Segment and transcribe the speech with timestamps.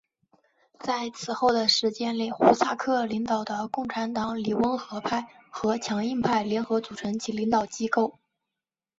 [0.79, 8.17] 在此后的时间里胡萨克领导的共产党里温和派和强硬派联合组成其领导机构。